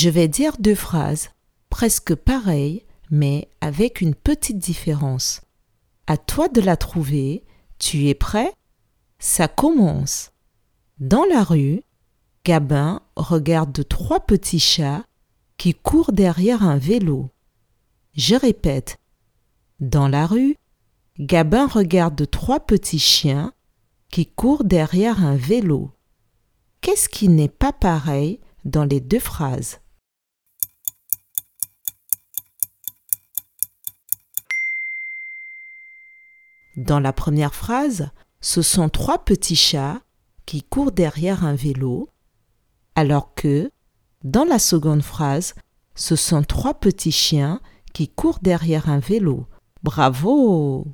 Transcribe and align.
Je 0.00 0.10
vais 0.10 0.28
dire 0.28 0.52
deux 0.60 0.76
phrases, 0.76 1.30
presque 1.70 2.14
pareilles, 2.14 2.84
mais 3.10 3.48
avec 3.60 4.00
une 4.00 4.14
petite 4.14 4.58
différence. 4.58 5.40
À 6.06 6.16
toi 6.16 6.46
de 6.46 6.60
la 6.60 6.76
trouver. 6.76 7.42
Tu 7.80 8.06
es 8.06 8.14
prêt? 8.14 8.52
Ça 9.18 9.48
commence. 9.48 10.30
Dans 11.00 11.24
la 11.24 11.42
rue, 11.42 11.82
Gabin 12.44 13.02
regarde 13.16 13.88
trois 13.88 14.20
petits 14.20 14.60
chats 14.60 15.02
qui 15.56 15.74
courent 15.74 16.12
derrière 16.12 16.62
un 16.62 16.78
vélo. 16.78 17.30
Je 18.14 18.36
répète. 18.36 18.98
Dans 19.80 20.06
la 20.06 20.28
rue, 20.28 20.54
Gabin 21.18 21.66
regarde 21.66 22.30
trois 22.30 22.60
petits 22.60 23.00
chiens 23.00 23.52
qui 24.12 24.26
courent 24.26 24.62
derrière 24.62 25.24
un 25.24 25.34
vélo. 25.34 25.90
Qu'est-ce 26.82 27.08
qui 27.08 27.28
n'est 27.28 27.48
pas 27.48 27.72
pareil 27.72 28.38
dans 28.64 28.84
les 28.84 29.00
deux 29.00 29.18
phrases? 29.18 29.80
Dans 36.76 37.00
la 37.00 37.12
première 37.12 37.54
phrase, 37.54 38.10
ce 38.40 38.62
sont 38.62 38.88
trois 38.88 39.24
petits 39.24 39.56
chats 39.56 40.00
qui 40.46 40.62
courent 40.62 40.92
derrière 40.92 41.44
un 41.44 41.54
vélo, 41.54 42.08
alors 42.94 43.34
que, 43.34 43.70
dans 44.24 44.44
la 44.44 44.58
seconde 44.58 45.02
phrase, 45.02 45.54
ce 45.94 46.16
sont 46.16 46.42
trois 46.42 46.74
petits 46.74 47.12
chiens 47.12 47.60
qui 47.92 48.08
courent 48.08 48.38
derrière 48.40 48.88
un 48.88 48.98
vélo. 48.98 49.46
Bravo 49.82 50.86